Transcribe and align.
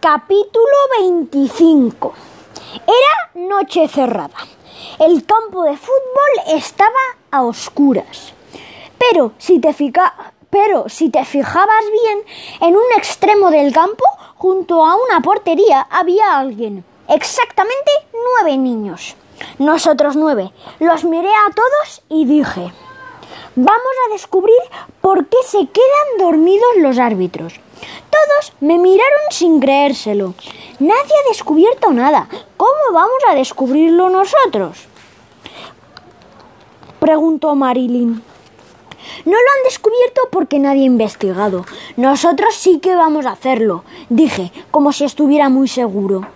Capítulo 0.00 0.64
25 0.98 2.14
Era 2.86 3.46
noche 3.46 3.86
cerrada. 3.86 4.30
El 4.98 5.26
campo 5.26 5.64
de 5.64 5.76
fútbol 5.76 6.56
estaba 6.56 6.88
a 7.30 7.42
oscuras. 7.42 8.32
Pero 8.96 9.32
si 9.36 9.58
te, 9.58 9.76
pero 10.48 10.88
si 10.88 11.10
te 11.10 11.22
fijabas 11.26 11.84
bien, 11.92 12.18
en 12.62 12.76
un 12.76 12.92
extremo 12.96 13.50
del 13.50 13.74
campo, 13.74 14.04
junto 14.36 14.86
a 14.86 14.96
una 14.96 15.20
portería, 15.20 15.86
había 15.90 16.38
alguien. 16.38 16.82
Exactamente 17.06 17.90
nueve 18.14 18.56
niños. 18.56 19.16
Nosotros 19.58 20.16
nueve. 20.16 20.50
Los 20.78 21.04
miré 21.04 21.28
a 21.28 21.52
todos 21.54 22.02
y 22.08 22.24
dije, 22.24 22.72
vamos 23.56 23.94
a 24.06 24.12
descubrir 24.12 24.60
por 25.00 25.26
qué 25.26 25.36
se 25.46 25.58
quedan 25.58 26.18
dormidos 26.18 26.76
los 26.78 26.98
árbitros. 26.98 27.54
Todos 28.10 28.52
me 28.60 28.78
miraron 28.78 29.20
sin 29.30 29.60
creérselo. 29.60 30.34
Nadie 30.78 31.14
ha 31.24 31.28
descubierto 31.28 31.92
nada. 31.92 32.28
¿Cómo 32.56 32.92
vamos 32.92 33.22
a 33.28 33.34
descubrirlo 33.34 34.10
nosotros? 34.10 34.86
Preguntó 36.98 37.54
Marilyn. 37.54 38.22
No 39.24 39.32
lo 39.32 39.38
han 39.38 39.64
descubierto 39.64 40.22
porque 40.30 40.58
nadie 40.58 40.82
ha 40.82 40.86
investigado. 40.86 41.64
Nosotros 41.96 42.54
sí 42.54 42.78
que 42.78 42.94
vamos 42.94 43.26
a 43.26 43.32
hacerlo, 43.32 43.84
dije, 44.08 44.52
como 44.70 44.92
si 44.92 45.04
estuviera 45.04 45.48
muy 45.48 45.68
seguro. 45.68 46.26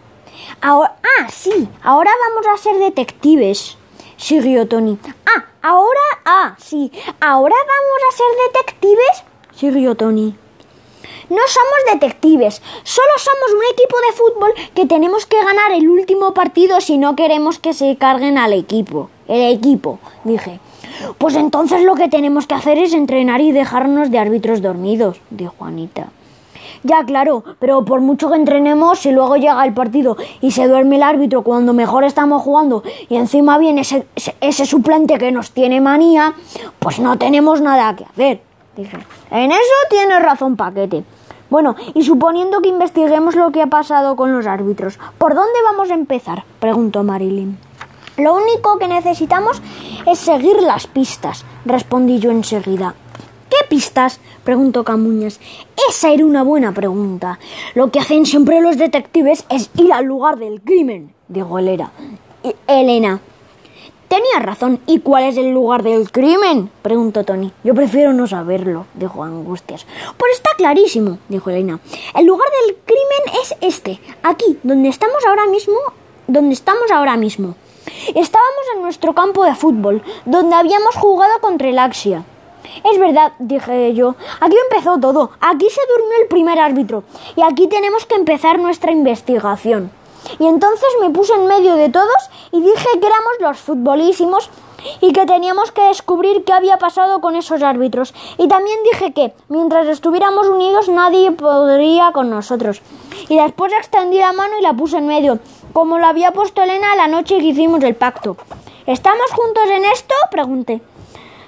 Ahora, 0.61 0.97
ah, 1.03 1.29
sí, 1.31 1.69
ahora 1.83 2.11
vamos 2.29 2.47
a 2.47 2.62
ser 2.62 2.79
detectives, 2.79 3.77
siguió 4.17 4.67
Tony. 4.67 4.98
Ah, 5.27 5.45
ahora, 5.62 6.01
ah, 6.24 6.56
sí, 6.59 6.91
ahora 7.20 7.55
vamos 7.56 8.01
a 8.09 8.16
ser 8.16 8.27
detectives, 8.52 9.24
siguió 9.55 9.95
Tony. 9.95 10.34
No 11.30 11.41
somos 11.48 11.92
detectives, 11.92 12.60
solo 12.83 13.09
somos 13.16 13.55
un 13.55 13.73
equipo 13.73 13.97
de 13.98 14.12
fútbol 14.12 14.55
que 14.74 14.87
tenemos 14.87 15.27
que 15.27 15.42
ganar 15.42 15.73
el 15.73 15.88
último 15.88 16.34
partido 16.34 16.80
si 16.80 16.98
no 16.98 17.16
queremos 17.16 17.58
que 17.58 17.72
se 17.72 17.97
carguen 17.97 18.36
al 18.36 18.53
equipo. 18.53 19.11
El 19.27 19.55
equipo, 19.55 19.98
dije. 20.25 20.61
Pues 21.19 21.34
entonces 21.34 21.83
lo 21.83 21.94
que 21.94 22.08
tenemos 22.08 22.47
que 22.47 22.55
hacer 22.55 22.78
es 22.78 22.92
entrenar 22.92 23.41
y 23.41 23.53
dejarnos 23.53 24.11
de 24.11 24.19
árbitros 24.19 24.61
dormidos, 24.61 25.20
dijo 25.31 25.64
Anita. 25.64 26.09
Ya, 26.83 27.05
claro, 27.05 27.44
pero 27.58 27.84
por 27.84 28.00
mucho 28.00 28.30
que 28.30 28.36
entrenemos, 28.36 28.98
si 28.98 29.12
luego 29.12 29.36
llega 29.36 29.64
el 29.64 29.75
partido 29.75 30.17
y 30.41 30.50
se 30.50 30.67
duerme 30.67 30.97
el 30.97 31.03
árbitro 31.03 31.42
cuando 31.42 31.72
mejor 31.72 32.05
estamos 32.05 32.42
jugando 32.42 32.83
y 33.08 33.16
encima 33.16 33.58
viene 33.58 33.83
ese, 33.83 34.06
ese, 34.41 34.66
suplente 34.66 35.19
que 35.19 35.33
nos 35.33 35.50
tiene 35.53 35.81
manía, 35.81 36.34
pues 36.78 36.98
no 36.98 37.16
tenemos 37.19 37.61
nada 37.61 37.94
que 37.97 38.05
hacer. 38.05 38.42
Dije, 38.77 38.98
en 39.31 39.53
eso 39.53 39.75
tienes 39.89 40.20
razón, 40.22 40.56
paquete. 40.56 41.05
Bueno, 41.50 41.77
y 41.94 42.03
suponiendo 42.03 42.61
que 42.61 42.69
investiguemos 42.69 43.36
lo 43.36 43.53
que 43.53 43.62
ha 43.62 43.66
pasado 43.66 44.16
con 44.16 44.33
los 44.33 44.47
árbitros, 44.47 44.98
¿por 45.19 45.34
dónde 45.34 45.59
vamos 45.64 45.91
a 45.91 45.94
empezar? 45.94 46.44
preguntó 46.59 47.05
Marilyn. 47.05 47.59
Lo 48.16 48.34
único 48.34 48.78
que 48.78 48.88
necesitamos 48.88 49.61
es 50.06 50.19
seguir 50.19 50.62
las 50.62 50.86
pistas, 50.86 51.44
respondí 51.64 52.19
yo 52.19 52.31
enseguida. 52.31 52.94
¿Qué 53.50 53.56
pistas? 53.69 54.20
preguntó 54.42 54.84
Camuñas. 54.84 55.41
Esa 55.89 56.11
era 56.11 56.25
una 56.25 56.43
buena 56.43 56.73
pregunta. 56.73 57.39
Lo 57.75 57.91
que 57.91 58.01
hacen 58.01 58.27
siempre 58.27 58.61
los 58.61 58.79
detectives 58.79 59.45
es 59.51 59.71
ir 59.77 59.93
al 59.93 60.05
lugar 60.05 60.39
del 60.39 60.61
crimen, 60.61 61.13
dijo 61.29 61.59
Elena. 61.59 61.93
Elena. 62.67 63.21
Tenía 64.09 64.39
razón. 64.39 64.81
¿Y 64.87 65.01
cuál 65.01 65.25
es 65.25 65.37
el 65.37 65.51
lugar 65.51 65.83
del 65.83 66.11
crimen? 66.11 66.71
preguntó 66.83 67.25
Tony. 67.25 67.53
Yo 67.65 67.75
prefiero 67.75 68.12
no 68.12 68.27
saberlo, 68.27 68.87
dijo 68.95 69.25
Angustias. 69.25 69.87
Pues 70.17 70.37
está 70.37 70.51
clarísimo, 70.57 71.19
dijo 71.29 71.51
Elena. 71.51 71.81
El 72.15 72.27
lugar 72.27 72.49
del 72.67 72.77
crimen 72.85 73.43
es 73.43 73.55
este, 73.61 74.01
aquí, 74.23 74.59
donde 74.62 74.89
estamos 74.89 75.25
ahora 75.27 75.47
mismo, 75.47 75.77
donde 76.29 76.55
estamos 76.55 76.91
ahora 76.93 77.17
mismo. 77.17 77.57
Estábamos 78.15 78.65
en 78.75 78.83
nuestro 78.83 79.15
campo 79.15 79.45
de 79.45 79.55
fútbol, 79.55 80.03
donde 80.25 80.55
habíamos 80.55 80.95
jugado 80.95 81.41
contra 81.41 81.69
el 81.69 81.78
Axia. 81.78 82.25
Es 82.91 82.98
verdad, 82.98 83.32
dije 83.38 83.94
yo. 83.94 84.14
Aquí 84.41 84.56
empezó 84.70 84.98
todo. 84.98 85.30
Aquí 85.41 85.66
se 85.70 85.80
durmió 85.88 86.19
el 86.22 86.28
primer 86.28 86.58
árbitro. 86.58 87.04
Y 87.36 87.42
aquí 87.42 87.66
tenemos 87.66 88.06
que 88.06 88.14
empezar 88.14 88.58
nuestra 88.58 88.92
investigación. 88.92 89.91
Y 90.38 90.47
entonces 90.47 90.88
me 91.00 91.10
puse 91.10 91.34
en 91.34 91.47
medio 91.47 91.75
de 91.76 91.91
todos 91.91 92.30
y 92.50 92.60
dije 92.60 92.88
que 93.00 93.06
éramos 93.06 93.32
los 93.41 93.58
futbolísimos 93.58 94.50
y 95.00 95.12
que 95.12 95.26
teníamos 95.26 95.72
que 95.72 95.82
descubrir 95.82 96.44
qué 96.44 96.52
había 96.52 96.78
pasado 96.78 97.20
con 97.20 97.36
esos 97.36 97.62
árbitros. 97.62 98.14
Y 98.38 98.48
también 98.48 98.78
dije 98.92 99.12
que, 99.12 99.34
mientras 99.48 99.86
estuviéramos 99.86 100.46
unidos, 100.46 100.88
nadie 100.88 101.32
podría 101.32 102.12
con 102.12 102.31
nosotros. 102.31 102.82
Y 103.28 103.36
después 103.36 103.72
extendí 103.72 104.19
la 104.19 104.32
mano 104.32 104.58
y 104.58 104.62
la 104.62 104.75
puse 104.75 104.98
en 104.98 105.06
medio, 105.06 105.38
como 105.72 105.98
lo 105.98 106.06
había 106.06 106.32
puesto 106.32 106.62
Elena 106.62 106.96
la 106.96 107.08
noche 107.08 107.38
que 107.38 107.46
hicimos 107.46 107.82
el 107.82 107.94
pacto. 107.94 108.36
¿Estamos 108.86 109.31
juntos 109.32 109.64
en 109.70 109.84
esto? 109.86 110.14
pregunté. 110.31 110.82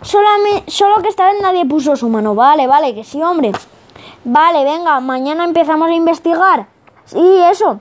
Solo 0.06 1.02
que 1.02 1.08
esta 1.08 1.26
vez 1.26 1.40
nadie 1.42 1.66
puso 1.66 1.96
su 1.96 2.08
mano. 2.08 2.34
Vale, 2.34 2.66
vale, 2.66 2.94
que 2.94 3.04
sí, 3.04 3.22
hombre. 3.22 3.52
Vale, 4.24 4.64
venga, 4.64 5.00
mañana 5.00 5.44
empezamos 5.44 5.88
a 5.88 5.94
investigar. 5.94 6.66
Sí, 7.04 7.40
eso 7.50 7.80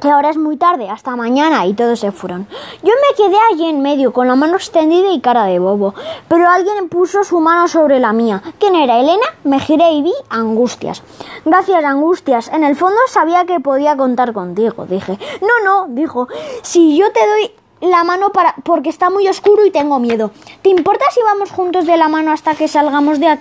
que 0.00 0.10
ahora 0.10 0.30
es 0.30 0.36
muy 0.36 0.56
tarde, 0.56 0.88
hasta 0.88 1.14
mañana, 1.14 1.66
y 1.66 1.74
todos 1.74 2.00
se 2.00 2.10
fueron. 2.10 2.48
Yo 2.82 2.92
me 2.92 3.16
quedé 3.16 3.36
allí 3.52 3.68
en 3.68 3.82
medio, 3.82 4.12
con 4.12 4.26
la 4.26 4.34
mano 4.34 4.56
extendida 4.56 5.12
y 5.12 5.20
cara 5.20 5.44
de 5.44 5.58
bobo, 5.58 5.94
pero 6.26 6.48
alguien 6.48 6.88
puso 6.88 7.22
su 7.22 7.38
mano 7.40 7.68
sobre 7.68 8.00
la 8.00 8.12
mía. 8.12 8.42
¿Quién 8.58 8.74
era? 8.74 8.98
Elena? 8.98 9.26
Me 9.44 9.60
giré 9.60 9.92
y 9.92 10.02
vi 10.02 10.14
Angustias. 10.30 11.02
Gracias, 11.44 11.84
Angustias. 11.84 12.48
En 12.48 12.64
el 12.64 12.76
fondo 12.76 12.98
sabía 13.08 13.44
que 13.44 13.60
podía 13.60 13.96
contar 13.96 14.32
contigo, 14.32 14.86
dije. 14.86 15.18
No, 15.42 15.64
no, 15.64 15.86
dijo. 15.94 16.28
Si 16.62 16.96
yo 16.96 17.12
te 17.12 17.20
doy 17.20 17.52
la 17.80 18.04
mano 18.04 18.30
para 18.30 18.54
porque 18.64 18.90
está 18.90 19.10
muy 19.10 19.26
oscuro 19.28 19.64
y 19.64 19.70
tengo 19.70 19.98
miedo. 19.98 20.30
¿Te 20.62 20.68
importa 20.68 21.04
si 21.10 21.20
vamos 21.22 21.50
juntos 21.50 21.86
de 21.86 21.96
la 21.96 22.08
mano 22.08 22.32
hasta 22.32 22.54
que 22.54 22.68
salgamos 22.68 23.20
de 23.20 23.28
aquí? 23.28 23.38